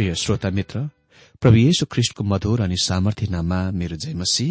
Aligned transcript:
प्रिय 0.00 0.14
श्रोता 0.14 0.48
मित्र 0.50 0.80
प्रभु 1.42 1.56
येशु 1.56 1.86
ख्रिष्टको 1.92 2.24
मधुर 2.24 2.60
अनि 2.60 2.76
सामर्थ्य 2.80 3.26
नाममा 3.30 3.56
मेरो 3.70 3.96
जयमसी 3.96 4.46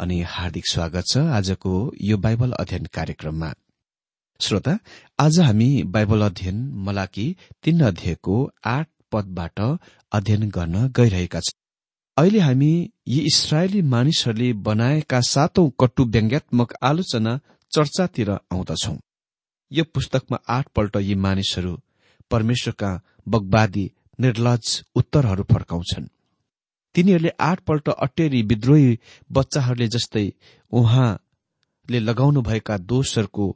अनि 0.00 0.20
हार्दिक 0.26 0.66
स्वागत 0.66 1.04
छ 1.08 1.18
आजको 1.38 1.74
यो 2.02 2.16
बाइबल 2.18 2.52
अध्ययन 2.52 2.86
कार्यक्रममा। 2.94 3.50
श्रोता 4.40 4.76
आज 5.18 5.38
हामी 5.40 5.68
बाइबल 5.94 6.22
अध्ययन 6.26 6.56
मलाकी 6.86 7.26
तीन 7.64 7.80
अध्यायको 7.80 8.38
आठ 8.66 8.88
पदबाट 9.12 9.60
अध्ययन 10.12 10.48
गर्न 10.48 10.86
गइरहेका 10.96 11.40
छौं। 11.40 11.56
अहिले 12.16 12.40
हामी 12.40 12.72
यी 13.08 13.20
इसरायली 13.26 13.82
मानिसहरूले 13.94 14.52
बनाएका 14.68 15.20
सातौं 15.30 15.68
कट्टु 15.80 16.04
व्यङ्ग्यात्मक 16.06 16.74
आलोचना 16.82 17.36
चर्चातिर 17.72 18.30
आउँदछौ। 18.30 18.96
यो 19.70 19.84
पुस्तकमा 19.94 20.42
आठपल्ट 20.56 20.96
यी 21.02 21.14
मानिसहरू 21.26 21.76
परमेश्वरका 22.30 22.90
बगवादी 23.28 23.86
निर्लज 24.18 24.64
उत्तरहरू 24.94 25.42
फर्काउँछन्। 25.52 26.06
तिनीहरूले 26.94 27.30
आठपल्ट 27.40 27.88
अटेरी 27.88 28.42
विद्रोही 28.42 28.98
बच्चाहरूले 29.30 29.88
जस्तै 29.88 30.26
उहाँले 30.72 31.98
लगाउनुभएका 32.00 32.76
दोषहरूको 32.90 33.46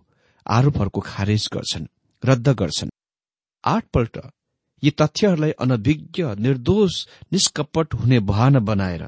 आरोपहरूको 0.46 1.00
खारेज 1.00 1.48
गर्छन् 1.52 1.86
रद्द 2.22 2.48
गर्छन्। 2.60 2.90
आठपल्ट 3.64 4.16
यी 4.82 4.90
तथ्यहरूलाई 4.90 5.50
अनभिज्ञ 5.64 6.24
निर्दोष 6.38 6.94
निष्कपट 7.32 7.94
हुने 7.94 8.18
बहाना 8.20 8.60
बनाएर 8.60 9.04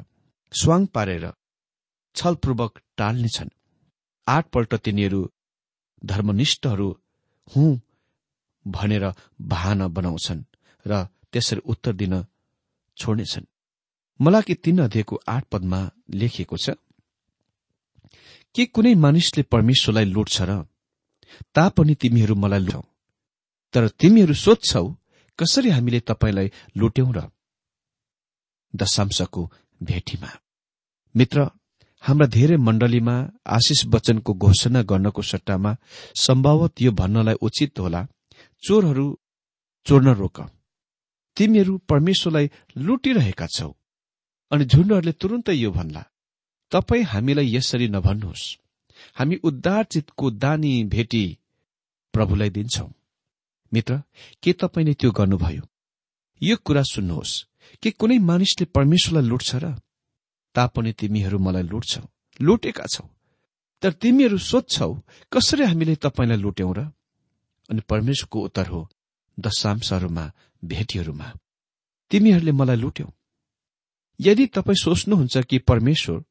स्वाङ 0.53 0.87
पारेर 0.87 1.25
छलपूर्वक 2.17 2.79
टाल्नेछन्। 2.97 3.57
आठपल्ट 4.27 4.75
तिनीहरू 4.75 5.21
धर्मनिष्ठहरू 6.03 6.89
हुँ 7.49 7.81
भनेर 8.67 9.05
बहाना 9.43 9.89
बनाउँछन् 9.89 10.43
र 10.87 11.07
त्यसरी 11.35 11.61
उत्तर 11.67 11.93
दिन 12.01 12.15
छोड्नेछन्। 12.97 13.47
मलाकी 14.21 14.55
तीन 14.55 14.79
अध्ययको 14.79 15.15
आठ 15.29 15.45
पदमा 15.53 15.81
लेखिएको 16.15 16.57
छ 16.57 16.67
के 18.55 18.65
कुनै 18.67 18.95
मानिसले 18.95 19.43
परमेश्वरलाई 19.53 20.07
लुट्छ 20.15 20.37
र 20.49 20.51
तापनि 21.55 21.95
तिमीहरू 21.95 22.35
मलाई 22.35 22.63
लुटौ 22.67 22.83
तर 23.75 23.89
तिमीहरू 24.01 24.35
सोध्छौ 24.35 24.87
कसरी 25.39 25.69
हामीले 25.71 26.01
तपाईँलाई 26.01 26.49
लुट्यौं 26.79 27.11
र 27.17 27.21
दशांशको 28.75 29.43
भेटीमा? 29.81 30.31
मित्र 31.15 31.39
हाम्रा 32.03 32.27
धेरै 32.27 32.57
मण्डलीमा 32.57 33.17
आशिष 33.47 33.81
वचनको 33.87 34.33
घोषणा 34.35 34.81
गर्नको 34.83 35.23
सट्टामा 35.23 35.73
सम्भवत 36.15 36.83
यो 36.83 36.91
भन्नलाई 36.93 37.37
उचित 37.47 37.79
होला। 37.79 38.01
चोरहरू 38.63 39.07
चोर्न 39.87 40.09
रोक। 40.15 40.39
तिमीहरू 41.37 41.79
परमेश्वरलाई 41.79 42.51
लुटिरहेका 42.77 43.47
छौ। 43.47 43.73
अनि 44.51 44.65
झुण्डहरूले 44.65 45.13
तुरन्तै 45.13 45.55
यो 45.55 45.71
भन्ला 45.71 46.05
तपाईँ 46.71 47.05
हामीलाई 47.05 47.57
यसरी 47.57 47.89
नभन्नुहोस्। 47.89 48.59
हामी 49.15 49.37
उद्धारचितको 49.37 50.31
दानी 50.31 50.85
भेटी 50.85 51.39
प्रभुलाई 52.13 52.51
दिन्छौ। 52.51 52.91
मित्र 53.73 54.03
के 54.43 54.53
तपाईँले 54.53 54.95
त्यो 54.95 55.11
गर्नुभयो? 55.11 55.63
यो 56.43 56.57
कुरा 56.57 56.83
सुन्नुहोस्। 56.83 57.47
के 57.83 57.91
कुनै 57.91 58.19
मानिसले 58.19 58.65
परमेश्वरलाई 58.65 59.29
लुट्छ 59.29 59.55
र? 59.55 59.75
तापनि 60.55 60.93
तिमीहरू 60.93 61.39
मलाई 61.39 61.63
लुट्छौ। 61.63 62.03
लुटेका 62.41 62.87
छौ। 62.87 63.09
तर 63.83 63.93
तिमीहरू 63.93 64.39
सोध्छौ 64.39 64.95
कसरी 65.33 65.65
हामीले 65.65 65.97
तपाईँलाई 65.97 66.39
लुट्यौं 66.39 66.75
र? 66.75 66.81
अनि 67.71 67.81
परमेश्वरको 67.81 68.41
उत्तर 68.41 68.67
हो 68.67 68.91
दशांशहरूमा 69.41 70.33
भेटीहरूमा। 70.65 71.29
तिमीहरूले 72.11 72.53
मलाई 72.53 72.77
लुट्यौ। 72.77 73.09
यदि 74.21 74.47
तपाईँ 74.47 74.83
सोच्नुहुन्छ 74.83 75.39
कि 75.39 75.59
परमेश्वर 75.59 76.23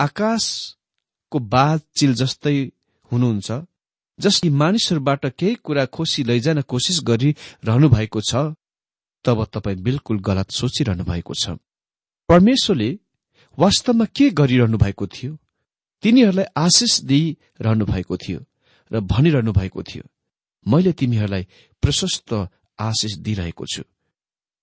आकाशको 0.00 1.38
बाज 1.38 1.80
चिल 1.96 2.14
जस्तै 2.14 2.56
हुनुहुन्छ 3.12 3.52
जसले 4.18 4.50
मानिसहरूबाट 4.50 5.26
केही 5.26 5.54
कुरा 5.54 5.84
खोसी 5.86 6.22
लैजान 6.24 6.60
कोसिस 6.62 7.00
गरिरहनु 7.02 7.88
भएको 7.88 8.20
छ 8.20 8.34
तब 9.24 9.44
तपाईँ 9.44 9.76
बिल्कुल 9.76 10.18
गलत 10.20 10.50
सोचिरहनु 10.50 11.04
भएको 11.04 11.34
छ। 11.34 11.48
परमेश्वरले 12.28 12.90
वास्तवमा 13.58 14.04
के 14.04 14.30
गरिरहनु 14.30 14.78
भएको 14.78 15.06
थियो? 15.06 15.38
तिनीहरूलाई 16.02 16.44
आशिष 16.56 17.00
दिइरहनु 17.00 17.84
भएको 17.84 18.16
थियो 18.16 18.40
र 18.90 19.00
भनिरहनु 19.00 19.52
भएको 19.52 19.82
थियो। 19.82 20.04
मैले 20.66 20.92
तिमीहरूलाई 20.92 21.46
प्रशस्त 21.82 22.32
आशिष 22.78 23.12
दिइरहेको 23.18 23.66
छु। 23.66 23.82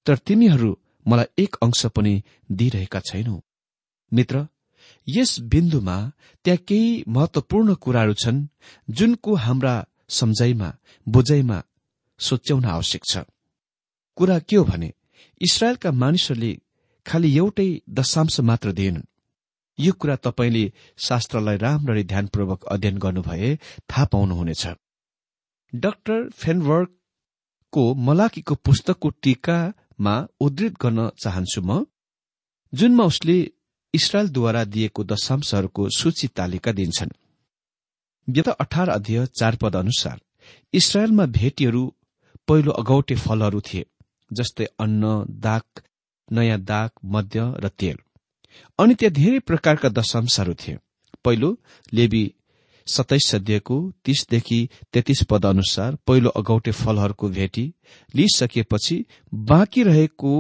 तर 0.06 0.18
तिमीहरू 0.18 0.78
मलाई 1.08 1.44
एक 1.44 1.56
अंश 1.62 1.86
पनि 1.86 2.24
दिइरहेका 2.52 3.00
छैनौ। 3.00 3.40
मित्र 4.12 4.48
यस 5.08 5.40
बिन्दुमा 5.40 6.12
त्यहाँ 6.46 6.58
केही 6.58 7.04
महत्वपूर्ण 7.08 7.74
कुराहरू 7.74 8.14
छन् 8.14 8.48
जुनको 8.90 9.36
हाम्रा 9.36 9.74
सम्झाइमा 10.10 10.70
बुझाइमा 11.08 11.64
सोच्याउन 12.20 12.66
आवश्यक 12.66 13.04
छ। 13.06 13.18
कुरा 14.16 14.40
के 14.40 14.56
हो 14.56 14.64
भने 14.64 14.94
इसरायलका 15.42 15.92
मानिसहरूले 15.92 16.58
खालि 17.06 17.38
एउटै 17.38 17.70
दशांश 17.90 18.40
मात्र 18.40 18.72
दिएनन्। 18.72 19.08
यो 19.80 19.94
कुरा 19.94 20.16
तपाईँले 20.16 20.74
शास्त्रलाई 20.98 21.58
राम्ररी 21.58 22.04
ध्यानपूर्वक 22.04 22.64
अध्ययन 22.64 22.98
गर्नुभए 22.98 23.56
थाहा 23.90 24.06
पाउनुहुनेछ। 24.06 24.68
डाक्टर 25.76 26.30
फेनवर्कको 27.70 27.94
मलाकीको 27.96 28.56
पुस्तकको 28.56 29.10
टीका 29.22 29.74
मा 30.00 30.28
उद्धृत 30.42 30.74
गर्न 30.82 31.10
चाहन्छु 31.18 31.62
म 31.62 31.86
जुनमा 32.74 33.04
उसले 33.04 33.52
इसरायलद्वारा 33.94 34.64
दिएको 34.66 35.04
दशांशहरूको 35.04 35.90
सूची 35.90 36.28
तालिका 36.30 36.72
दिन्छन्। 36.72 37.12
गत 38.28 38.48
अठार 38.50 38.90
अध्यय 38.90 39.26
चार 39.40 39.56
पद 39.56 39.76
अनुसार 39.76 40.20
इसरायलमा 40.74 41.26
भेटीहरू 41.28 41.84
पहिलो 42.48 42.72
अगौटे 42.72 43.16
फलहरू 43.16 43.62
थिए 43.62 43.86
जस्तै 44.32 44.66
अन्न 44.80 45.26
दाग 45.30 45.82
नयाँ 46.30 46.60
दाग 46.62 46.90
मध्य 47.06 47.54
र 47.58 47.68
तेल। 47.70 47.98
अनि 48.80 48.94
त्यहाँ 48.96 49.14
धेरै 49.14 49.40
प्रकारका 49.40 49.90
दशांशहरू 49.90 50.54
थिए। 50.54 50.78
पहिलो 51.26 51.50
लेबी 51.94 52.24
सत्ताइस 52.92 53.36
अध्ययको 53.36 53.92
तीसदेखि 54.06 54.70
तेत्तीस 54.94 55.24
पद 55.24 55.46
अनुसार 55.46 55.98
पहिलो 56.08 56.30
अगौटे 56.30 56.72
फलहरूको 56.72 57.30
भेटी 57.30 57.74
लिइसकेपछि 58.16 59.06
बाँकी 59.34 59.84
रहेको 59.84 60.34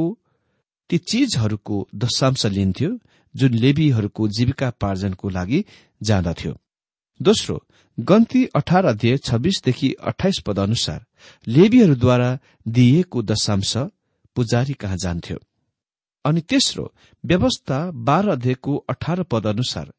ती 0.90 0.98
चीजहरूको 0.98 1.88
दशांश 1.96 2.46
लिन्थ्यो 2.46 2.98
जुन 3.36 3.54
लेबीहरूको 3.54 4.28
जीविकापार्जनको 4.28 5.30
लागि 5.30 5.64
जाँदथ्यो 6.04 6.54
दोस्रो 7.22 7.64
गन्ती 7.98 8.46
अठार 8.56 8.86
अध्यय 8.86 9.18
छब्बीसदेखि 9.18 9.94
अठाइस 10.04 10.40
पद 10.40 10.60
अनुसार 10.60 11.06
लेबीहरूद्वारा 11.48 12.38
दिइएको 12.68 13.22
दशांश 13.22 13.78
पुजारी 14.36 14.74
कहाँ 14.74 14.98
जान्थ्यो? 14.98 15.38
अनि 16.26 16.42
तेस्रो 16.42 16.94
व्यवस्था 17.26 17.80
बाह्र 17.92 18.30
अध्ययको 18.30 18.76
अठार 18.90 19.24
पद 19.24 19.48
अनुसार 19.48 19.92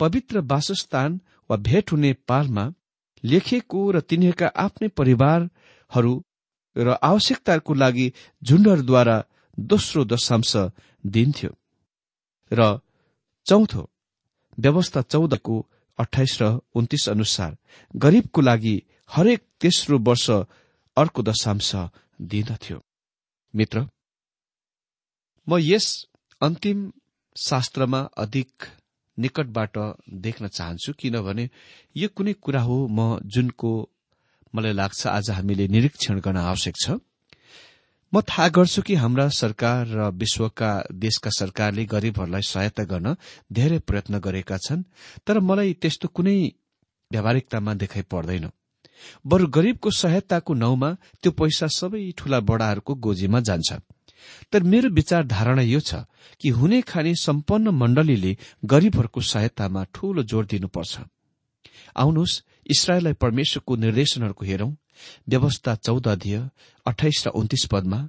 पवित्र 0.00 0.40
वासस्थान 0.44 1.20
वा 1.50 1.56
भेट 1.58 1.92
हुने 1.92 2.12
पालमा 2.28 2.64
लेखिएको 3.24 3.80
र 3.90 4.00
तिनीहरूका 4.00 4.48
आफ्नै 4.56 4.88
परिवारहरू 4.88 6.14
र 6.76 6.96
आवश्यकताहरूको 7.02 7.74
लागि 7.74 8.06
झुण्डहरूद्वारा 8.42 9.16
दोस्रो 9.58 10.04
दशांश 10.04 10.52
दिन्थ्यो। 11.04 11.50
र 12.50 12.78
चौथो 13.46 13.82
व्यवस्था 14.58 15.02
चौधको 15.04 15.56
अठाइस 15.98 16.38
र 16.42 16.58
उन्तिस 16.74 17.08
अनुसार 17.08 17.56
गरीबको 17.94 18.40
लागि 18.40 18.76
हरेक 19.10 19.42
तेस्रो 19.60 19.98
वर्ष 19.98 20.30
अर्को 20.96 21.22
दशांश 21.22 21.70
दिँदथ्यो 22.22 22.78
मित्र 23.54 23.86
म 25.46 25.58
यस 25.60 25.86
अन्तिम 26.40 26.78
शास्त्रमा 27.36 28.00
अधिक 28.16 28.64
निकटबाट 29.18 29.78
देख्न 30.10 30.48
चाहन्छु 30.48 30.92
किनभने 30.98 31.48
यो 31.96 32.08
कुनै 32.08 32.32
कुरा 32.34 32.60
हो। 32.60 32.76
म 32.88 33.20
जुनको 33.24 33.70
मलाई 34.54 34.72
लाग्छ 34.72 35.06
आज 35.06 35.30
हामीले 35.30 35.68
निरीक्षण 35.68 36.20
गर्न 36.20 36.36
आवश्यक 36.36 36.74
छ। 36.76 36.98
म 38.12 38.20
थाहा 38.20 38.48
गर्छु 38.48 38.82
कि 38.82 38.94
हाम्रा 38.94 39.28
सरकार 39.28 39.86
र 39.86 40.10
विश्वका 40.14 40.70
देशका 40.92 41.30
सरकारले 41.30 41.84
गरीबहरूलाई 41.84 42.42
सहायता 42.42 42.84
गर्न 42.84 43.16
धेरै 43.52 43.78
प्रयत्न 43.78 44.18
गरेका 44.18 44.56
छन् 44.58 44.82
तर 45.26 45.40
मलाई 45.40 45.72
त्यस्तो 45.72 46.08
कुनै 46.08 46.36
व्यावहारिकतामा 47.10 47.74
देखाइ 47.74 48.02
पर्दैन। 48.02 48.50
बरु 49.26 49.46
गरीबको 49.46 49.90
सहायताको 49.90 50.54
नाउँमा 50.54 50.90
त्यो 51.22 51.30
पैसा 51.32 51.66
सबै 51.66 52.12
ठूला 52.16 52.40
बडाहरूको 52.40 52.94
गोजीमा 52.94 53.40
जान्छ। 53.40 53.72
तर 54.52 54.62
मेरो 54.62 54.88
विचार 54.90 55.26
धारणा 55.26 55.62
यो 55.62 55.80
छ 55.80 55.94
कि 56.40 56.48
हुने 56.48 56.80
खाने 56.80 57.14
सम्पन्न 57.14 57.68
मण्डलीले 57.74 58.36
गरीबहरूको 58.64 59.20
सहायतामा 59.20 59.84
ठूलो 59.94 60.22
जोड़ 60.22 60.46
दिनुपर्छ। 60.46 60.98
आउनुहोस् 61.96 62.42
इसरायललाई 62.66 63.12
परमेश्वरको 63.14 63.76
निर्देशनहरूको 63.76 64.44
हेरौं। 64.44 64.72
व्यवस्था 65.28 65.74
चौध 65.74 66.08
अध्यय 66.08 66.48
अठाइस 66.86 67.22
र 67.26 67.30
उन्तिस 67.30 67.64
पदमा 67.72 68.00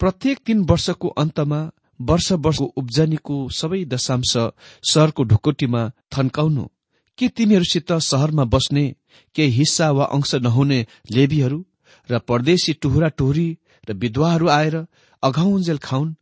प्रत्येक 0.00 0.38
तीन 0.46 0.58
वर्षको 0.60 1.08
अन्तमा 1.08 1.60
वर्ष 2.00 2.32
वर्षको 2.44 2.64
उब्जनीको 2.76 3.36
सबै 3.50 3.84
दशांश 3.84 4.32
शहरको 4.90 5.22
ढुकुटीमा 5.24 5.82
थन्काउनु। 6.12 6.64
के 7.18 7.28
तिमीहरूसित 7.28 7.92
शहरमा 7.92 8.44
बस्ने 8.44 8.84
केही 9.34 9.50
हिस्सा 9.50 9.90
वा 9.90 10.04
अंश 10.04 10.34
नहुने 10.44 10.80
लेबीहरू 11.10 11.58
र 12.08 12.18
परदेशी 12.18 12.72
टुहुरा 12.72 13.08
टुहुरी 13.08 13.48
र 13.88 13.92
विधवाहरू 13.92 14.48
आएर 14.48 14.76
अघाउन्जेल 15.22 15.78
खाउन् 15.78 16.14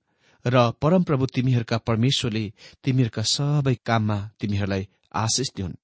र 0.44 0.70
परमप्रभु 0.82 1.26
तिमीहरूका 1.26 1.78
परमेश्वरले 1.78 2.52
तिमीहरूका 2.84 3.22
सबै 3.22 3.74
काममा 3.74 4.18
तिमीहरूलाई 4.40 4.88
आशिष 5.14 5.48
दिउन् 5.56 5.74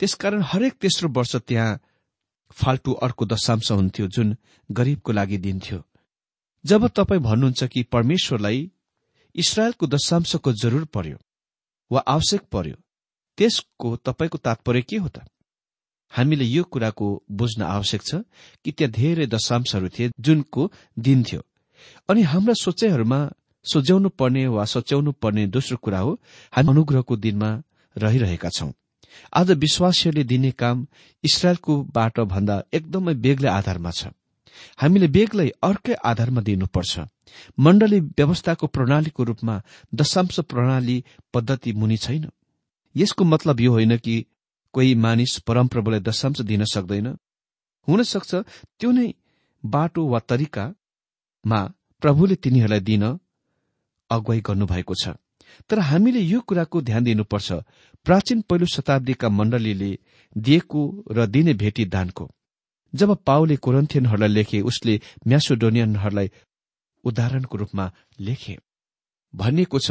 त्यसकारण 0.00 0.42
हरेक 0.42 0.72
तेस्रो 0.72 1.08
वर्ष 1.08 1.36
त्यहाँ 1.36 1.80
फाल्टु 2.50 2.92
अर्को 2.92 3.24
दशांश 3.26 3.72
हुन्थ्यो 3.72 4.06
जुन 4.06 4.36
गरीबको 4.70 5.12
लागि 5.12 5.38
दिन्थ्यो। 5.38 5.84
जब 6.64 6.86
तपाईँ 6.88 7.20
भन्नुहुन्छ 7.20 7.64
कि 7.64 7.82
परमेश्वरलाई 7.82 8.70
इसरायलको 9.34 9.86
दशांशको 9.86 10.52
जरूर 10.52 10.84
पर्यो 10.84 11.18
वा 11.90 12.00
आवश्यक 12.06 12.42
पर्यो 12.52 12.76
त्यसको 13.38 13.96
तपाईँको 13.96 14.38
तात्पर्य 14.38 14.82
के 14.82 14.96
हो 14.96 15.08
त? 15.08 15.18
हामीले 16.16 16.44
यो 16.44 16.62
कुराको 16.64 17.06
बुझ्न 17.32 17.62
आवश्यक 17.62 18.02
छ 18.02 18.14
कि 18.64 18.72
त्यहाँ 18.72 18.92
धेरै 18.92 19.26
दशांशहरू 19.26 19.88
थिए 19.88 20.10
जुनको 20.20 20.62
दिन्थ्यो 20.98 21.40
अनि 22.08 22.22
हाम्रा 22.22 22.54
सोचाइहरूमा 22.54 23.20
सोझ्याउनु 23.64 24.08
पर्ने 24.08 24.46
वा 24.46 24.64
सोच्याउनु 24.64 25.12
पर्ने 25.12 25.46
दोस्रो 25.46 25.76
कुरा 25.76 25.98
हो 25.98 26.12
हामी 26.52 26.70
अनुग्रहको 26.70 27.16
दिनमा 27.16 27.50
रहिरहेका 27.96 28.48
छौं। 28.48 28.70
आज 29.32 29.50
विश्वासीहरूले 29.50 30.24
दिने 30.24 30.50
काम 30.50 30.86
इसरायलको 31.24 31.72
बाट 31.94 32.20
भन्दा 32.32 32.56
एकदमै 32.72 33.14
बेग्लै 33.14 33.50
आधारमा 33.50 33.90
छ। 33.90 34.12
हामीले 34.78 35.08
बेग्लै 35.08 35.48
अर्कै 35.62 35.94
आधारमा 36.04 36.40
दिनुपर्छ। 36.40 36.94
मण्डली 37.60 38.00
व्यवस्थाको 38.18 38.66
प्रणालीको 38.66 39.22
रूपमा 39.24 39.54
दशांश 39.94 40.40
प्रणाली 40.40 40.96
पद्धति 41.34 41.72
मुनि 41.72 41.96
छैन। 41.96 42.24
यसको 42.94 43.24
मतलब 43.24 43.60
यो 43.60 43.72
होइन 43.72 43.96
कि 43.96 44.14
कोही 44.76 44.94
मानिस 44.94 45.38
परमप्रभुलाई 45.48 46.00
दशांश 46.04 46.40
दिन 46.44 46.64
सक्दैन। 46.68 47.06
हुन 47.88 48.02
सक्छ 48.02 48.30
त्यो 48.78 48.90
नै 48.92 49.06
बाटो 49.64 50.02
वा 50.12 50.18
तरिकामा 50.28 51.60
प्रभुले 52.02 52.34
तिनीहरूलाई 52.36 52.80
दिन 52.80 53.04
अगुवाई 54.10 54.40
गर्नुभएको 54.48 54.94
छ। 54.94 55.16
तर 55.68 55.78
हामीले 55.80 56.20
यो 56.22 56.40
कुराको 56.40 56.80
ध्यान 56.82 57.04
दिनुपर्छ। 57.04 57.48
प्राचीन 58.06 58.40
पहिलो 58.48 58.66
शताब्दीका 58.66 59.28
मण्डलीले 59.28 59.90
दिएको 60.36 60.80
र 61.10 61.26
दिने 61.26 61.54
भेटी 61.54 61.84
दानको। 61.94 62.24
जब 62.94 63.10
पाओले 63.26 63.56
कोरन्थियनहरूलाई 63.56 64.28
लेखे 64.28 64.60
उसले 64.60 65.00
म्यासोडोनियनहरूलाई 65.26 66.28
उदाहरणको 67.04 67.54
रूपमा 67.56 67.86
लेखे। 68.20 68.56
भनिएको 69.34 69.78
छ 69.78 69.88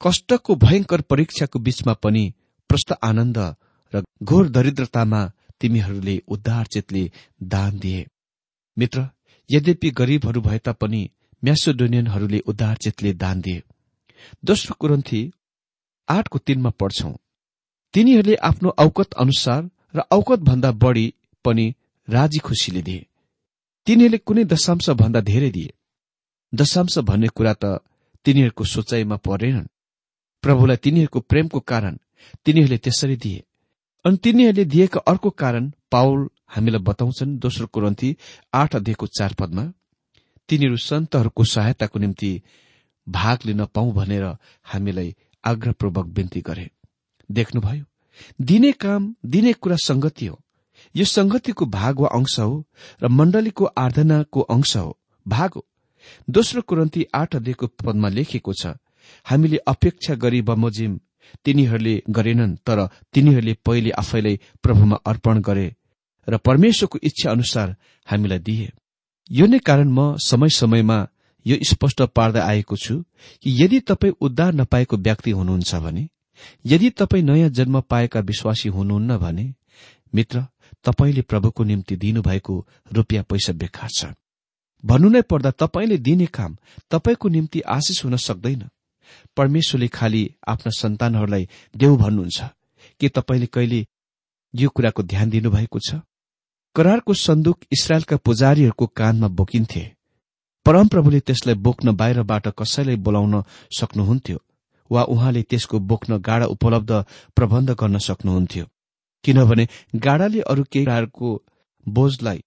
कष्टको 0.00 0.54
भयंकर 0.56 1.00
परीक्षाको 1.10 1.58
बीचमा 1.58 1.94
पनि 1.94 2.24
प्रष्ट 2.70 2.92
आनन्द 3.02 3.38
र 3.94 4.02
घोर 4.22 4.48
दरिद्रतामा 4.48 5.32
तिमीहरूले 5.60 6.22
उद्धार 6.28 6.66
चितले 6.66 7.10
दान 7.42 7.78
दिए। 7.78 8.06
मित्र 8.76 9.08
यद्यपि 9.50 9.90
गरीबहरू 9.90 10.40
भए 10.40 10.58
तापनि 10.58 11.10
म्यासोडोनियनहरूले 11.44 12.38
उद्धार 12.38 12.76
चितले 12.76 13.12
दान 13.12 13.40
दिए। 13.40 13.62
दोस्रो 14.44 14.74
कुरन्थी 14.78 15.20
आठको 16.08 16.38
तीनमा 16.38 16.70
पढ्छौ। 16.70 17.12
तिनीहरूले 17.94 18.34
आफ्नो 18.34 18.68
औकत 18.78 19.12
अनुसार 19.12 19.70
र 19.96 20.00
औकत 20.10 20.38
भन्दा 20.38 20.70
बढ़ी 20.72 21.14
पनि 21.44 21.74
राजी 22.08 22.38
खुसीले 22.38 22.82
दिए। 22.82 23.06
तिनीहरूले 23.86 24.18
कुनै 24.18 24.44
दशांश 24.44 24.90
भन्दा 24.90 25.20
धेरै 25.20 25.50
दिए। 25.50 25.74
दशांश 26.54 26.98
भन्ने 26.98 27.28
कुरा 27.28 27.54
त 27.54 27.64
तिनीहरूको 28.24 28.64
सोचाइमा 28.64 29.16
परेनन्। 29.16 29.70
प्रभुलाई 30.42 30.76
तिनीहरूको 30.76 31.20
प्रेमको 31.20 31.60
कारण 31.60 31.94
तिनीहरूले 32.44 32.78
त्यसरी 32.78 33.16
दिए। 33.16 33.44
अनि 34.04 34.16
तिनीहरूले 34.16 34.64
दिएका 34.64 35.00
अर्को 35.00 35.30
कारण 35.30 35.70
पाउल 35.92 36.28
हामीलाई 36.48 36.80
बताउँछन् 36.80 37.38
दोस्रो 37.38 37.66
कुरन्थी 37.66 38.16
आठ 38.54 38.76
अध्ययको 38.76 39.06
चार 39.06 39.34
पदमा 39.34 39.64
तिनीहरू 40.48 40.76
सन्तहरूको 40.76 41.44
सहायताको 41.44 41.98
निम्ति 41.98 42.30
भाग 43.06 43.38
लिन 43.46 43.64
पाऊ 43.64 43.92
भनेर 43.92 44.24
हामीलाई 44.64 45.14
आग्रहपूर्वक 45.44 46.06
विन्ती 46.06 46.40
गरे। 46.40 46.70
देख्नुभयो 47.30 47.84
दिने 48.40 48.72
काम 48.72 49.14
दिने 49.26 49.52
कुरा 49.52 49.76
संगति 49.76 50.26
हो। 50.26 50.40
यो 50.94 51.04
संगतिको 51.04 51.66
भाग 51.66 52.00
वा 52.00 52.08
अंश 52.08 52.38
हो 52.38 52.64
र 53.02 53.08
मण्डलीको 53.08 53.64
आराधनाको 53.64 54.40
अंश 54.40 54.76
हो। 54.76 54.96
भाग 55.26 55.50
हो। 55.56 55.66
दोस्रो 56.30 56.62
कुरन्ती 56.62 57.06
आठ 57.14 57.36
अध्ययको 57.36 57.66
पदमा 57.66 58.08
लेखिएको 58.08 58.52
छ 58.52 58.74
हामीले 59.26 59.56
अपेक्षा 59.68 60.14
गरी 60.14 60.42
बमोजिम 60.42 61.00
तिनीहरूले 61.44 62.02
गरेनन् 62.10 62.56
तर 62.66 62.86
तिनीहरूले 63.12 63.54
पहिले 63.64 63.90
आफैलाई 63.90 64.40
प्रभुमा 64.62 64.96
अर्पण 65.06 65.40
गरे 65.40 65.66
र 66.28 66.36
परमेश्वरको 66.36 66.98
इच्छा 67.02 67.30
अनुसार 67.30 67.76
हामीलाई 68.08 68.38
दिए। 68.38 68.70
यो 69.30 69.46
नै 69.46 69.58
कारण 69.58 69.88
म 69.88 70.16
समय 70.16 70.48
समयमा 70.48 70.98
यो 71.46 71.56
स्पष्ट 71.64 72.02
पार्दै 72.02 72.40
आएको 72.40 72.76
छु 72.76 72.94
कि 73.42 73.62
यदि 73.62 73.80
तपाईँ 73.80 74.12
उद्धार 74.20 74.54
नपाएको 74.54 74.96
व्यक्ति 74.96 75.30
हुनुहुन्छ 75.30 75.74
भने 75.74 76.08
यदि 76.66 76.90
तपाईँ 76.90 77.22
नयाँ 77.22 77.48
जन्म 77.48 77.80
पाएका 77.80 78.20
विश्वासी 78.20 78.68
हुनुहुन्न 78.68 79.18
भने 79.18 79.54
मित्र 80.14 80.44
तपाईँले 80.84 81.22
प्रभुको 81.22 81.64
निम्ति 81.64 81.96
दिनुभएको 81.96 82.66
रुपियाँ 82.92 83.24
पैसा 83.24 83.52
बेकार 83.52 83.90
छ। 83.90 84.12
भन्नु 84.84 85.08
नै 85.08 85.22
पर्दा 85.22 85.50
तपाईँले 85.50 85.98
दिने 85.98 86.26
काम 86.26 86.56
तपाईँको 86.90 87.28
निम्ति 87.28 87.60
आशिष 87.60 88.04
हुन 88.04 88.16
सक्दैन। 88.16 88.68
परमेश्वरले 89.36 89.88
खालि 89.88 90.22
आफ्ना 90.48 90.70
सन्तानहरूलाई 90.70 91.48
देऊ 91.76 91.96
भन्नुहुन्छ। 91.96 92.40
के 93.00 93.08
तपाईँले 93.08 93.46
कहिले 93.46 93.86
यो 94.54 94.68
कुराको 94.68 95.02
ध्यान 95.02 95.30
दिनुभएको 95.30 95.78
छ? 95.78 95.94
करारको 96.74 97.14
सन्दुक 97.14 97.60
इसरायलका 97.72 98.16
पुजारीहरूको 98.16 98.86
कानमा 98.86 99.28
बोकिन्थे। 99.28 99.82
परमप्रभुले 100.66 101.20
त्यसलाई 101.20 101.54
बोक्न 101.54 101.92
बाहिरबाट 101.96 102.48
कसैलाई 102.58 102.96
बोलाउन 102.96 103.42
सक्नुहुन्थ्यो 103.78 104.38
वा 104.90 105.02
उहाँले 105.02 105.42
त्यसको 105.42 105.78
बोक्न 105.78 106.18
गाडा 106.18 106.46
उपलब्ध 106.46 106.92
प्रबन्ध 107.36 107.70
गर्न 107.70 107.98
सक्नुहुन्थ्यो। 107.98 108.64
किनभने 109.24 109.68
गाडाले 109.96 110.40
अरू 110.40 110.64
केही 110.64 110.84
कुराहरूको 110.84 111.28
बोझलाई 111.86 112.42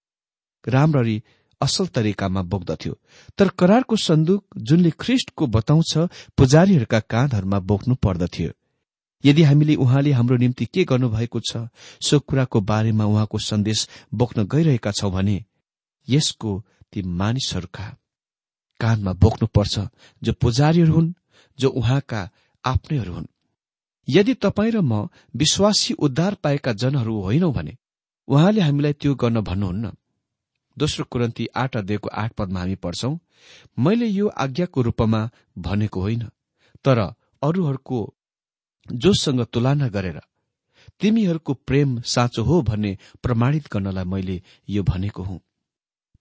राम्ररी 0.64 1.16
असल 1.64 1.86
तरिकामा 1.94 2.42
बोक्दथ्यो। 2.52 2.94
तर 3.38 3.48
करारको 3.58 3.96
सन्दुक 3.98 4.42
जुनले 4.58 4.90
ख्रिष्टको 5.00 5.46
बताउँछ 5.46 5.92
पुजारीहरूका 6.36 7.00
काँधहरूमा 7.12 7.58
बोक्नु 7.60 7.94
पर्दथ्यो। 7.94 8.50
यदि 9.24 9.42
हामीले 9.42 9.74
उहाँले 9.74 10.12
हाम्रो 10.12 10.36
निम्ति 10.36 10.64
के 10.66 10.84
गर्नुभएको 10.84 11.40
छ 11.40 11.68
सो 12.00 12.18
कुराको 12.20 12.60
बारेमा 12.60 13.04
उहाँको 13.04 13.38
सन्देश 13.40 13.88
बोक्न 14.14 14.44
गइरहेका 14.44 14.90
छौं 14.90 15.10
भने 15.12 15.36
यसको 16.08 16.50
ती 16.92 17.02
मानिसहरूका 17.02 17.86
कानमा 18.80 19.12
बोक्नुपर्छ 19.12 19.78
जो 20.22 20.32
पुजारीहरू 20.32 20.92
हुन् 20.92 21.12
जो 21.58 21.68
उहाँका 21.70 22.20
आफ्नैहरू 22.64 23.12
हुन्। 23.12 23.26
यदि 24.08 24.34
तपाईँ 24.34 24.72
र 24.72 24.80
म 24.80 25.08
विश्वासी 25.36 25.94
उद्धार 25.96 26.34
पाएका 26.34 26.72
जनहरू 26.72 27.20
होइनौ 27.20 27.50
भने 27.52 27.76
उहाँले 28.28 28.60
हामीलाई 28.60 28.92
त्यो 28.92 29.14
गर्न 29.14 29.40
भन्नुहुन्न। 29.40 29.92
दोस्रो 30.78 31.04
कुरन्ती 31.04 31.46
आठ 31.54 31.76
अध्ययको 31.76 32.08
आठ 32.08 32.32
पदमा 32.32 32.60
हामी 32.60 32.74
पढ्छौ 32.74 33.18
मैले 33.78 34.06
यो 34.06 34.28
आज्ञाको 34.36 34.82
रूपमा 34.82 35.30
भनेको 35.58 36.00
होइन 36.00 36.28
तर 36.84 36.98
अरूहरूको 37.42 37.98
जोसँग 38.88 39.44
तुलना 39.44 39.88
गरेर 39.88 40.20
तिमीहरूको 41.00 41.54
प्रेम 41.54 42.00
साँचो 42.00 42.42
हो 42.42 42.60
भन्ने 42.62 42.96
प्रमाणित 43.22 43.68
गर्नलाई 43.72 44.04
मैले 44.04 44.42
यो 44.68 44.82
भनेको 44.82 45.22
हुँ। 45.22 45.40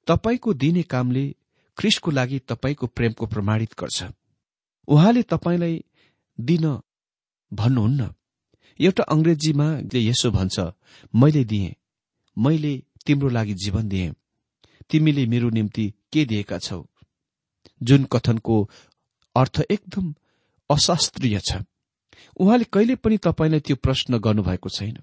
तपाईँको 0.08 0.54
दिने 0.54 0.84
कामले 0.84 1.36
ख्रिसको 1.78 2.12
लागि 2.12 2.40
तपाईँको 2.40 2.88
प्रेमको 2.88 3.26
प्रमाणित 3.26 3.76
गर्छ। 3.80 4.04
उहाँले 4.88 5.24
तपाईँलाई 5.24 5.84
दिन 6.40 6.66
भन्नुहुन्न। 7.52 8.14
एउटा 8.80 9.04
अङ्ग्रेजीमा 9.04 9.68
यसो 9.96 10.32
भन्छ 10.32 10.60
मैले 11.14 11.44
दिएँ 11.44 11.76
मैले 12.38 12.74
तिम्रो 13.06 13.30
लागि 13.30 13.54
जीवन 13.54 13.88
दिएँ। 13.90 14.14
तिमीले 14.90 15.26
मेरो 15.26 15.50
निम्ति 15.50 15.94
के 16.14 16.26
दिएका 16.26 16.58
छौ? 16.58 16.86
जुन 17.84 18.04
कथनको 18.04 18.70
अर्थ 19.36 19.62
एकदम 19.72 20.14
अशास्त्रीय 20.70 21.40
छ। 21.40 21.64
उहाँले 22.40 22.66
कहिले 22.74 22.96
पनि 22.96 23.18
तपाईँलाई 23.18 23.60
त्यो 23.60 23.76
प्रश्न 23.76 24.18
गर्नुभएको 24.18 24.70
छैन। 24.70 24.98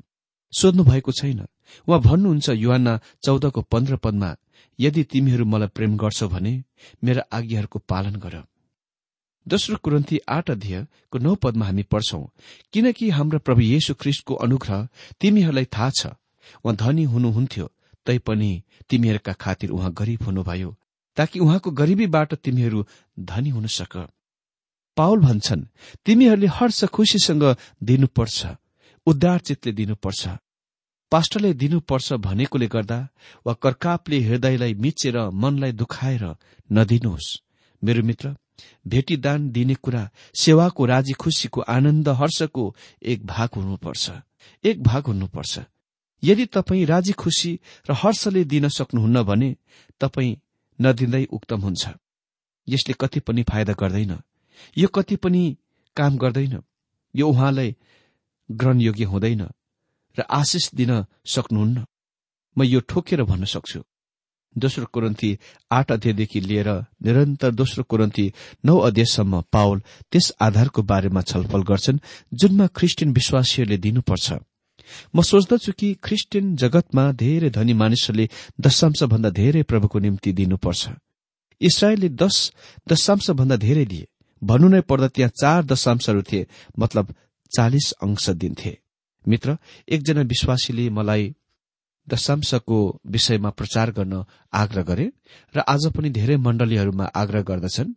सोध्नु 0.53 0.85
भएको 0.85 1.13
छैन। 1.13 1.41
उहाँ 1.89 2.01
भन्नुहुन्छ 2.01 2.49
युवाना 2.49 3.01
चौधको 3.23 3.63
पन्ध्र 3.63 3.97
पदमा 3.97 4.37
यदि 4.79 5.03
तिमीहरू 5.05 5.45
मलाई 5.45 5.69
प्रेम 5.69 5.97
गर्छौ 5.97 6.29
भने 6.29 6.53
मेरा 7.05 7.23
आज्ञाहरूको 7.33 7.79
पालन 7.79 8.15
गर। 8.17 8.43
दोस्रो 9.47 9.77
कुरन्ती 9.77 10.19
आठ 10.29 10.51
अध्ययको 10.51 11.19
नौ 11.19 11.35
पदमा 11.35 11.67
हामी 11.67 11.83
पढ्छौं 11.83 12.25
किनकि 12.73 13.11
हाम्रा 13.11 13.39
प्रभु 13.39 13.61
येशु 13.61 13.95
ख्रिष्टको 13.95 14.35
अनुग्रह 14.35 14.89
तिमीहरूलाई 15.21 15.65
थाहा 15.65 15.91
छ। 15.91 16.07
उहाँ 16.65 16.77
धनी 16.77 17.05
हुनुहुन्थ्यो 17.05 17.67
तैपनि 18.07 18.63
तिमीहरूका 18.91 19.33
खातिर 19.33 19.71
उहाँ 19.71 19.93
गरिब 19.93 20.23
हुनुभयो 20.23 20.77
ताकि 21.17 21.39
उहाँको 21.39 21.71
गरिबीबाट 21.71 22.35
तिमीहरू 22.35 22.85
धनी 23.21 23.51
हुन 23.51 23.67
सक। 23.67 23.97
पावल 24.97 25.19
भन्छन् 25.21 25.65
तिमीहरूले 26.07 26.47
हर्ष 26.47 26.85
खुसीसँग 26.85 27.45
दिनुपर्छ 27.83 28.47
उद्धार 29.07 29.39
चितले 29.39 29.73
दिनुपर्छ। 29.73 30.29
पास्टरले 31.13 31.53
दिनुपर्छ 31.55 32.13
भनेकोले 32.13 32.67
गर्दा 32.67 32.99
वा 33.47 33.53
कर्कापले 33.55 34.19
हृदयलाई 34.21 34.75
मिचेर 34.75 35.17
मनलाई 35.33 35.73
दुखाएर 35.73 36.25
नदिनुहोस्। 36.71 37.29
मेरो 37.83 38.03
मित्र 38.03 38.37
भेटीदान 38.87 39.51
दिने 39.51 39.75
कुरा 39.75 40.09
सेवाको 40.35 40.85
राजी 40.87 41.13
खुसीको 41.13 41.61
आनन्द 41.61 42.09
हर्षको 42.09 42.65
एक 43.03 43.27
भाग 43.27 43.49
हुनुपर्छ। 43.57 44.11
एक 44.65 44.83
भाग 44.83 45.07
हुनुपर्छ। 45.07 45.59
यदि 46.23 46.47
तपाईँ 46.47 46.85
राजी 46.87 47.13
खुसी 47.13 47.59
र 47.91 47.93
हर्षले 47.93 48.45
दिन 48.45 48.69
सक्नुहुन्न 48.69 49.23
भने 49.23 49.57
तपाईँ 50.01 50.37
नदिँदै 50.81 51.25
उक्तम 51.25 51.61
हुन्छ। 51.61 51.89
यसले 52.69 52.95
कति 53.01 53.21
पनि 53.21 53.43
फाइदा 53.43 53.73
गर्दैन। 53.73 54.13
यो 54.79 54.89
कति 54.89 55.17
पनि 55.17 55.57
काम 55.97 56.17
गर्दैन। 56.17 56.63
यो 57.15 57.29
उहाँलाई 57.29 57.77
ग्रहणयोग्य 58.51 59.05
हुँदैन 59.05 59.43
र 60.19 60.21
आशिष 60.31 60.75
दिन 60.75 61.05
सक्नुहुन्न। 61.27 61.85
म 62.57 62.63
यो 62.63 62.81
ठोकेर 62.81 63.23
भन्न 63.23 63.45
सक्छु। 63.45 63.81
दोस्रो 64.57 64.87
कुरन्ती 64.87 65.39
आठ 65.71 65.93
अध्यायदेखि 65.93 66.41
लिएर 66.41 66.69
निरन्तर 67.03 67.51
दोस्रो 67.51 67.85
कुरन्ती 67.85 68.33
नौ 68.65 68.79
अध्यायसम्म 68.79 69.41
पावल 69.53 69.79
त्यस 70.13 70.33
आधारको 70.41 70.83
बारेमा 70.83 71.23
छलफल 71.23 71.63
गर्छन् 71.63 72.03
जुनमा 72.35 72.67
ख्रिस्टियन 72.67 73.13
विश्वासीहरूले 73.13 73.77
दिनुपर्छ। 73.77 74.33
म 75.15 75.23
सोच्दछु 75.23 75.73
कि 75.73 75.89
ख्रिस्टियन 76.05 76.57
जगतमा 76.57 77.05
धेरै 77.13 77.51
धनी 77.51 77.73
मानिसहरूले 77.73 78.27
दशांश 78.61 79.03
भन्दा 79.13 79.31
धेरै 79.31 79.63
प्रभुको 79.63 79.99
निम्ति 79.99 80.33
दिनुपर्छ। 80.33 80.89
इसरायलले 81.61 82.09
दश 82.09 82.37
दशांश 82.89 83.31
भन्दा 83.31 83.57
धेरै 83.57 83.85
दिए 83.85 84.07
भन्नु 84.43 84.69
नै 84.69 84.81
पर्दा 84.81 85.09
त्यहाँ 85.09 85.33
चार 85.41 85.65
दशांशहरू 85.65 86.23
थिए 86.23 86.47
मतलब 86.79 87.15
चालिस 87.53 87.93
अंश 88.03 88.29
दिन्थे। 88.31 88.73
मित्र 89.25 89.57
एकजना 89.89 90.23
विश्वासीले 90.25 90.89
मलाई 90.91 91.35
दशांशको 92.09 92.79
विषयमा 93.07 93.51
प्रचार 93.51 93.91
गर्न 93.93 94.25
आग्रह 94.53 94.83
गरे 94.83 95.07
र 95.55 95.59
आज 95.69 95.87
पनि 95.97 96.09
धेरै 96.11 96.37
मण्डलीहरूमा 96.37 97.05
आग्रह 97.05 97.43
गर्दछन्। 97.43 97.95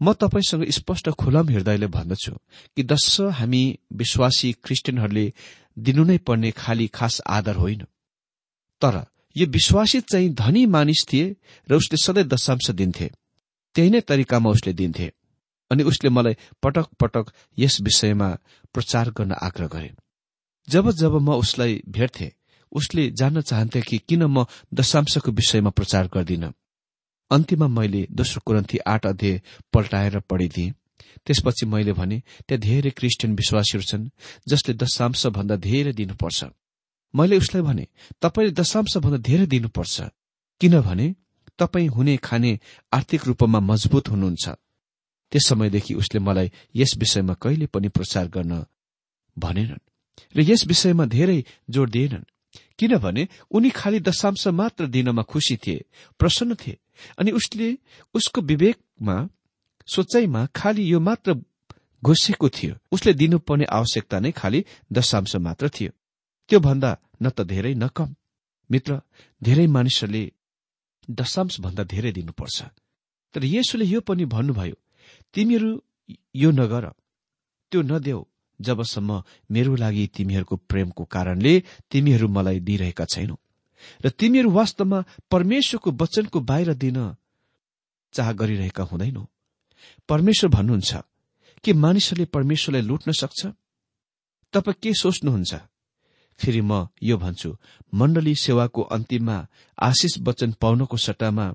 म 0.00 0.12
तपाईँसँग 0.12 0.64
स्पष्ट 0.70 1.08
खुलम 1.10 1.48
हृदयले 1.48 1.86
भन्दछु 1.86 2.32
कि 2.76 2.82
दश 2.82 3.20
हामी 3.20 3.62
विश्वासी 3.92 4.52
क्रिस्चियनहरूले 4.64 5.32
दिनु 5.78 6.04
नै 6.04 6.18
पर्ने 6.18 6.50
खाली 6.50 6.86
खास 6.88 7.20
आदर 7.28 7.56
होइन। 7.56 7.84
तर 8.82 9.04
यो 9.36 9.46
विश्वासी 9.46 10.00
चाहिँ 10.00 10.34
धनी 10.34 10.66
मानिस 10.66 11.06
थिए 11.12 11.36
र 11.68 11.74
उसले 11.74 11.96
सधैँ 11.96 12.24
दशांश 12.24 12.70
दिन्थे। 12.70 13.10
त्यही 13.74 13.90
नै 13.90 14.00
तरिकामा 14.00 14.50
उसले 14.50 14.72
दिन्थे 14.72 15.12
अनि 15.70 15.82
उसले 15.82 16.10
मलाई 16.10 16.36
पटक 16.62 16.86
पटक 17.00 17.32
यस 17.58 17.80
विषयमा 17.80 18.28
प्रचार 18.74 19.10
गर्न 19.10 19.32
आग्रह 19.32 19.66
गरे। 19.66 19.90
जब 20.68 20.90
जब 20.90 21.14
म 21.20 21.34
उसलाई 21.34 21.82
भेट्थे 21.88 22.32
उसले 22.72 23.10
जान्न 23.10 23.40
चाहन्थे 23.40 23.80
कि 23.80 23.98
किन 23.98 24.22
म 24.24 24.44
दशांशको 24.74 25.30
विषयमा 25.30 25.70
प्रचार 25.70 26.06
गर्दिन। 26.06 26.52
अन्तिममा 27.30 27.68
मैले 27.68 28.06
दोस्रो 28.10 28.40
कुरन्थी 28.46 28.78
आठ 28.86 29.06
अध्यय 29.06 29.40
पल्टाएर 29.72 30.18
पढिदिएँ। 30.20 30.72
त्यसपछि 31.26 31.66
मैले 31.66 31.92
भने 31.92 32.22
त्यहाँ 32.48 32.60
धेरै 32.60 32.90
क्रिस्चियन 32.90 33.34
विश्वासीहरू 33.36 33.84
छन् 33.84 34.08
जसले 34.48 34.74
दशांश 34.74 35.26
भन्दा 35.36 35.56
धेरै 35.56 35.92
दिनुपर्छ। 35.92 36.44
मैले 37.14 37.36
उसलाई 37.36 37.62
भने 37.62 37.84
तपाईँले 38.22 38.52
दशांश 38.52 38.96
भन्दा 38.96 39.18
धेरै 39.18 39.46
दिनुपर्छ। 39.46 39.96
किनभने 40.60 41.06
तपाईँ 41.58 41.88
हुने 41.88 42.16
खाने 42.16 42.58
आर्थिक 42.92 43.26
रूपमा 43.26 43.60
मजबुत 43.60 44.08
हुनुहुन्छ। 44.08 44.48
त्यस 45.32 45.46
समयदेखि 45.48 45.94
उसले 45.94 46.20
मलाई 46.20 46.50
यस 46.74 46.92
विषयमा 46.98 47.34
कहिले 47.34 47.66
पनि 47.66 47.88
प्रचार 47.88 48.26
गर्न 48.28 48.64
भनेनन् 49.36 49.86
र 50.34 50.38
यस 50.40 50.66
विषयमा 50.66 51.04
धेरै 51.06 51.44
जोड़ 51.70 51.90
दिएनन्। 51.90 52.24
किनभने 52.78 53.22
उनी 53.50 53.70
खालि 53.70 54.00
दशांश 54.00 54.46
मात्र 54.48 54.86
दिनमा 54.86 55.22
खुसी 55.22 55.56
थिए 55.56 55.84
प्रसन्न 56.18 56.54
थिए। 56.54 56.78
अनि 57.18 57.30
उसले 57.30 57.78
उसको 58.14 58.40
विवेकमा 58.40 59.16
सोचाइमा 59.86 60.46
खालि 60.46 60.92
यो 60.92 61.00
मात्र 61.00 61.34
घुसेको 62.02 62.48
थियो। 62.48 62.74
उसले 62.92 63.12
दिनुपर्ने 63.12 63.64
आवश्यकता 63.64 64.18
नै 64.20 64.30
खालि 64.32 64.64
दशांश 64.92 65.36
मात्र 65.36 65.68
थियो। 65.68 65.92
त्यो 66.48 66.58
भन्दा 66.60 66.90
न 67.22 67.30
त 67.30 67.40
धेरै 67.42 67.74
न 67.74 67.88
कम। 67.88 68.14
मित्र 68.70 69.00
धेरै 69.42 69.66
मानिसहरूले 69.66 70.32
दशांश 71.10 71.60
भन्दा 71.60 71.82
धेरै 71.84 72.12
दिनुपर्छ। 72.12 72.58
तर 73.34 73.44
यसुले 73.44 73.84
यो 73.84 74.00
पनि 74.00 74.24
भन्नुभयो 74.24 74.76
तिमीहरू 75.34 75.70
यो 76.34 76.50
नगर 76.50 76.84
त्यो 77.72 77.82
नदेऊ। 77.82 78.20
जबसम्म 78.60 79.22
मेरो 79.50 79.74
लागि 79.74 80.06
तिमीहरूको 80.06 80.56
प्रेमको 80.56 81.04
कारणले 81.04 81.52
तिमीहरू 81.90 82.28
मलाई 82.28 82.60
दिइरहेका 82.60 83.04
छैनौ। 83.04 83.36
र 84.04 84.08
तिमीहरू 84.10 84.50
वास्तवमा 84.50 85.04
परमेश्वरको 85.30 85.90
वचनको 85.90 86.38
बाहिर 86.40 86.74
दिन 86.74 86.98
चाह 88.14 88.32
गरिरहेका 88.32 88.82
हुँदैनौ। 88.82 89.24
परमेश्वर 90.08 90.50
भन्नुहुन्छ 90.50 90.92
के 91.64 91.72
मानिसहरूले 91.72 92.26
परमेश्वरलाई 92.34 92.82
लुट्न 92.82 93.12
सक्छ? 93.12 93.40
तपाईँ 94.54 94.80
के 94.82 94.90
सोच्नुहुन्छ? 94.94 95.52
फेरि 96.40 96.60
म 96.60 96.88
यो 97.02 97.16
भन्छु 97.18 97.50
मण्डली 97.94 98.34
सेवाको 98.34 98.82
अन्तिममा 98.96 99.36
आशिष 99.78 100.18
वचन 100.26 100.50
पाउनको 100.60 100.96
सट्टामा 100.96 101.46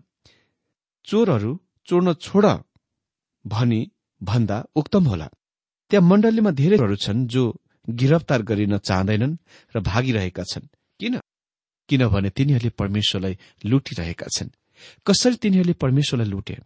चोरहरू 1.08 1.52
चोर्न 1.88 2.14
छोड 2.14 2.46
भनी 3.46 3.82
भन्दा 4.22 4.58
उक्तम 4.76 5.04
होला। 5.06 5.28
त्यहाँ 5.92 6.08
मण्डलीमा 6.10 6.52
धेरैहरू 6.52 6.96
छन् 6.96 7.28
जो 7.28 7.44
गिरफ्तार 7.90 8.42
गरिन 8.42 8.78
चाहँदैनन् 8.78 9.38
र 9.76 9.80
भागिरहेका 9.80 10.44
छन्। 10.44 10.70
किन? 11.00 11.20
किनभने 11.90 12.30
तिनीहरूले 12.30 12.70
परमेश्वरलाई 12.70 13.38
लुटिरहेका 13.66 14.28
छन्। 14.38 14.50
कसरी 15.08 15.36
तिनीहरूले 15.36 15.74
परमेश्वरलाई 15.74 16.28
लुटे? 16.28 16.58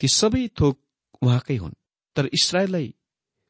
ती 0.00 0.08
सबै 0.08 0.48
थोक 0.48 0.80
उहाँकै 1.22 1.56
हुन्। 1.56 1.74
तर 2.16 2.26
इसरायललाई 2.26 2.94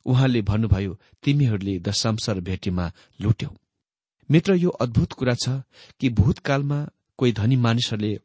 उहाँले 0.06 0.42
भन्नुभयो 0.42 1.00
तिमीहरूले 1.22 1.78
दशांश 1.78 2.30
र 2.30 2.40
भेटीमा 2.40 2.92
लुट्यौ। 3.20 3.56
मित्र 4.30 4.54
यो 4.54 4.70
अद्भुत 4.70 5.12
कुरा 5.12 5.34
छ 5.34 5.48
कि 6.00 6.08
भूतकालमा 6.08 6.88
कोही 7.18 7.32
धनी 7.32 7.56
मानिसहरूले 7.56 8.18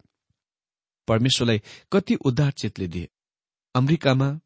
परमेश्वरलाई 1.08 1.62
कति 1.92 2.16
उद्धार 2.16 2.52
चितले 2.52 2.88
दिए। 2.88 3.10
अमेरिकामा 3.76 4.40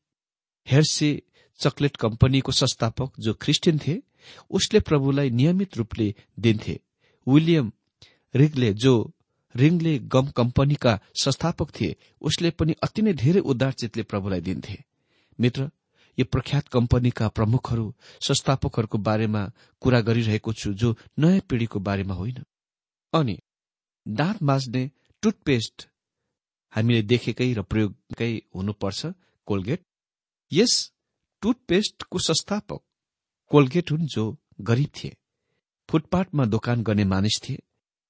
हेर्से 0.67 1.21
चकलेट 1.59 1.95
कम्पनीको 1.95 2.51
संस्थापक 2.51 3.11
जो 3.19 3.33
क्रिस्चियन 3.33 3.79
थिए 3.79 4.01
उसले 4.49 4.79
प्रभुलाई 4.79 5.29
नियमित 5.29 5.77
रूपले 5.77 6.15
दिन्थे। 6.39 6.79
विलियम 7.27 7.71
रिगले 8.37 8.73
जो 8.73 8.93
रिङले 9.55 9.93
गम 10.13 10.27
कम्पनीका 10.29 10.99
संस्थापक 11.23 11.71
थिए 11.71 11.95
उसले 12.21 12.49
पनि 12.51 12.73
अति 12.83 13.01
नै 13.01 13.13
धेरै 13.13 13.39
उदारचितले 13.41 14.03
प्रभुलाई 14.03 14.41
दिन्थे। 14.41 14.77
मित्र 15.39 15.69
यो 16.17 16.25
प्रख्यात 16.25 16.67
कम्पनीका 16.67 17.27
प्रमुखहरू 17.27 17.85
संस्थापकहरूको 18.27 18.97
बारेमा 18.97 19.43
कुरा 19.81 19.99
गरिरहेको 20.01 20.53
छु 20.53 20.73
जो 20.73 20.95
नयाँ 21.19 21.41
पिढ़ीको 21.49 21.79
बारेमा 21.79 22.13
होइन। 22.13 22.37
अनि 23.13 23.37
दाँत 24.05 24.43
माझ्ने 24.43 24.83
टुथपेस्ट 25.23 25.87
हामीले 26.73 27.01
देखेकै 27.01 27.53
र 27.53 27.61
प्रयोगकै 27.61 28.33
हुनुपर्छ 28.55 29.13
कोलगेट। 29.47 29.81
यस 30.51 30.73
टुथपेस्टको 31.41 32.19
संस्थापक 32.19 32.81
कोलगेट 33.51 33.91
हुन् 33.91 34.07
जो 34.07 34.25
गरिब 34.61 34.89
थिए। 34.95 35.15
फुटपाथमा 35.89 36.45
दोकान 36.45 36.83
गर्ने 36.83 37.03
मानिस 37.05 37.39
थिए। 37.43 37.57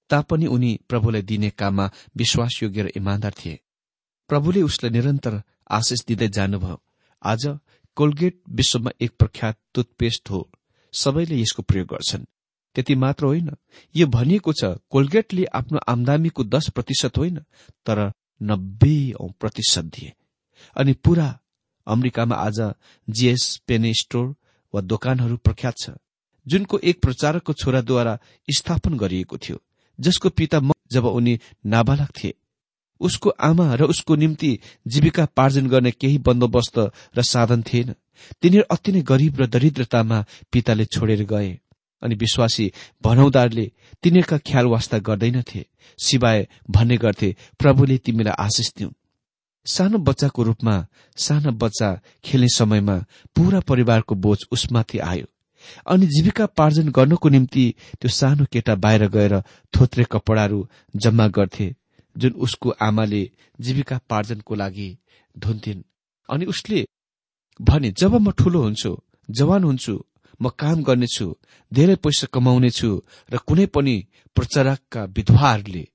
तापनि 0.09 0.45
उनी 0.47 0.79
प्रभुलाई 0.89 1.21
दिने 1.21 1.49
काममा 1.49 1.91
विश्वासयोग्य 2.15 2.83
र 2.83 2.87
इमान्दार 2.95 3.33
थिए। 3.39 3.59
प्रभुले 4.29 4.61
उसलाई 4.61 4.91
निरन्तर 4.91 5.41
आशिष 5.69 6.05
दिँदै 6.07 6.27
जानुभयो। 6.29 6.81
आज 7.23 7.43
कोलगेट 7.97 8.41
विश्वमा 8.49 8.91
एक 9.01 9.11
प्रख्यात 9.19 9.57
टुथपेस्ट 9.73 10.29
हो। 10.29 10.49
सबैले 10.93 11.35
यसको 11.35 11.61
प्रयोग 11.63 11.87
गर्छन्। 11.87 12.25
त्यति 12.75 12.95
मात्र 12.95 13.25
होइन 13.25 13.49
यो 13.95 14.07
भनिएको 14.07 14.53
छ 14.53 14.77
कोलगेटले 14.89 15.45
आफ्नो 15.51 15.79
आमदामीको 15.87 16.43
दश 16.45 16.69
प्रतिशत 16.69 17.17
होइन 17.17 17.37
तर 17.85 18.11
नब्बे 18.41 19.13
प्रतिशत 19.39 19.85
दिए। 19.85 20.13
अनि 20.75 20.93
पूरा 20.93 21.27
अमेरिकामा 21.87 22.35
आज 22.37 22.59
जीएस 23.07 23.43
पेने 23.67 23.93
स्टोर 23.93 24.35
वा 24.73 24.81
दोकानहरू 24.81 25.37
प्रख्यात 25.37 25.75
छ 25.77 25.89
जुनको 26.45 26.79
एक 26.79 27.01
प्रचारकको 27.01 27.53
छोराद्वारा 27.53 28.17
स्थापन 28.47 28.97
गरिएको 28.97 29.37
थियो। 29.37 29.57
जसको 29.99 30.29
पिता 30.29 30.59
जब 30.91 31.05
उनी 31.05 31.39
नाबालक 31.65 32.09
थिए 32.17 32.33
उसको 33.01 33.29
आमा 33.29 33.73
र 33.75 33.83
उसको 33.83 34.15
निम्ति 34.15 34.57
जीविका 34.87 35.25
पार्जन 35.37 35.67
गर्ने 35.67 35.91
केही 35.91 36.17
बन्दोबस्त 36.17 36.77
र 37.17 37.21
साधन 37.23 37.61
थिएन। 37.63 37.93
तिनीहरू 38.41 38.65
अति 38.71 38.91
नै 38.91 39.01
गरिब 39.01 39.41
र 39.41 39.45
दरिद्रतामा 39.47 40.25
पिताले 40.51 40.85
छोडेर 40.85 41.23
गए 41.23 41.49
अनि 42.01 42.15
विश्वासी 42.15 42.71
भनौदारले 43.03 43.65
तिनीहरूका 44.03 44.37
ख्याल 44.37 44.65
वास्ता 44.65 44.97
गर्दैनथे 44.99 45.65
सिवाय 45.99 46.47
भन्ने 46.71 46.97
गर्थे 46.97 47.35
प्रभुले 47.59 47.97
तिमीलाई 47.97 48.33
आशिष 48.39 48.71
दिउन्। 48.77 48.93
सानो 49.65 49.97
बच्चाको 49.99 50.43
रूपमा 50.43 50.75
सानो 51.17 51.51
बच्चा 51.53 51.89
खेल्ने 52.23 52.49
समयमा 52.49 52.97
पूरा 53.35 53.59
परिवारको 53.59 54.15
बोझ 54.15 54.37
उसमाथि 54.51 54.97
आयो। 55.01 55.25
अनि 55.85 56.05
जीविका 56.05 56.45
पार्जन 56.45 56.89
गर्नको 56.89 57.29
निम्ति 57.29 57.75
त्यो 58.01 58.09
सानो 58.09 58.45
केटा 58.51 58.75
बाहिर 58.75 59.07
गएर 59.07 59.41
थोत्रे 59.73 60.03
कपडाहरू 60.11 60.67
जम्मा 60.95 61.27
गर्थे 61.27 61.75
जुन 62.15 62.31
उसको 62.31 62.69
आमाले 62.81 63.21
जीविका 63.59 63.99
पार्जनको 64.09 64.55
लागि 64.55 64.89
धुन्थिन्। 65.37 65.83
अनि 66.29 66.45
उसले 66.45 66.85
भने 67.61 67.91
जब 67.91 68.15
म 68.15 68.31
ठूलो 68.31 68.61
हुन्छु 68.61 68.91
जवान 69.29 69.63
हुन्छु 69.63 69.93
म 70.41 70.49
काम 70.49 70.83
गर्नेछु 70.83 71.27
धेरै 71.71 71.95
पैसा 71.95 72.27
कमाउनेछु 72.33 72.89
र 73.31 73.37
कुनै 73.37 73.65
पनि 73.65 73.95
प्रचारकका 74.35 75.03
विधवाहरूले 75.05 75.87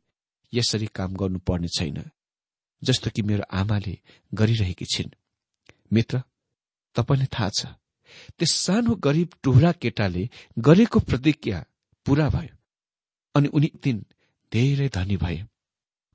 यसरी 0.52 0.86
काम 0.86 1.14
गर्नुपर्ने 1.14 1.68
छैन 1.68 1.98
जस्तो 2.82 3.10
कि 3.10 3.22
मेरो 3.22 3.44
आमाले 3.52 3.94
गरिरहेकी 4.34 4.84
छिन्। 4.84 5.10
मित्र 5.92 6.22
तपाईँलाई 6.96 7.26
थाहा 7.26 7.48
छ 7.48 7.66
त्यस 8.38 8.52
सानो 8.54 8.94
गरिब 8.94 9.30
टुहरा 9.42 9.72
केटाले 9.72 10.28
गरेको 10.58 10.98
प्रतिज्ञा 11.00 11.64
पूरा 12.06 12.28
भयो 12.28 12.56
अनि 13.34 13.48
उनी 13.48 13.70
दिन 13.82 14.04
धेरै 14.52 14.88
धनी 14.88 15.16
भए। 15.16 15.42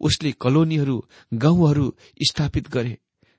उसले 0.02 0.32
कलोनीहरू 0.32 0.98
गाउँहरू 1.34 1.86
स्थापित 2.30 2.70
गरे 2.70 2.98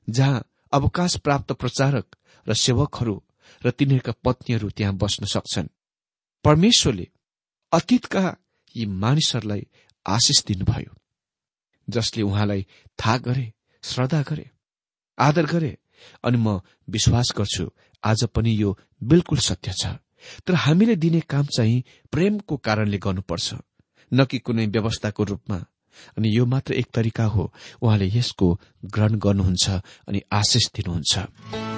जहाँ 0.08 0.44
अवकाश 0.72 1.16
प्राप्त 1.16 1.52
प्रचारक 1.52 2.16
र 2.46 2.54
सेवकहरू 2.54 3.16
र 3.62 3.70
तिनीहरूका 3.70 4.12
पत्नीहरू 4.24 4.70
त्यहाँ 4.70 4.94
बस्न 4.94 5.26
सक्छन्। 5.26 5.68
परमेश्वरले 6.44 7.06
अतीतका 7.72 8.24
यी 8.74 8.86
मानिसहरूलाई 8.86 9.66
आशिष 10.06 10.44
दिनुभयो 10.44 10.92
जसले 11.88 12.22
उहाँलाई 12.22 12.66
थाहा 12.98 13.16
गरे 13.18 13.52
श्रद्धा 13.84 14.22
गरे 14.22 14.50
आदर 15.18 15.46
गरे 15.46 15.78
अनि 16.24 16.38
म 16.38 16.60
विश्वास 16.88 17.32
गर्छु 17.36 17.64
आज 18.04 18.24
पनि 18.24 18.54
यो 18.62 18.78
बिल्कुल 19.02 19.38
सत्य 19.38 19.72
छ। 19.72 19.86
तर 20.46 20.54
हामीले 20.54 20.96
दिने 20.96 21.20
काम 21.20 21.46
चाहिँ 21.46 21.82
प्रेमको 22.12 22.56
कारणले 22.56 22.98
गर्नुपर्छ 22.98 23.54
न 24.12 24.24
कि 24.24 24.38
कुनै 24.38 24.66
व्यवस्थाको 24.66 25.24
रूपमा। 25.24 25.64
अनि 26.18 26.36
यो 26.36 26.46
मात्र 26.46 26.74
एक 26.74 26.86
तरिका 26.94 27.24
हो 27.24 27.52
उहाँले 27.82 28.06
यसको 28.06 28.60
ग्रहण 28.84 29.14
गर्नुहुन्छ 29.14 29.70
अनि 30.08 30.22
आशिष 30.32 30.70
दिनुहुन्छ। 30.74 31.77